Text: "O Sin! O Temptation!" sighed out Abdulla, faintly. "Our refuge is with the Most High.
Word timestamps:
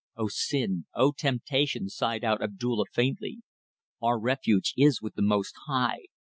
"O 0.17 0.29
Sin! 0.29 0.87
O 0.95 1.11
Temptation!" 1.11 1.87
sighed 1.87 2.23
out 2.23 2.41
Abdulla, 2.41 2.85
faintly. 2.91 3.43
"Our 4.01 4.19
refuge 4.19 4.73
is 4.75 4.99
with 4.99 5.13
the 5.13 5.21
Most 5.21 5.53
High. 5.67 6.05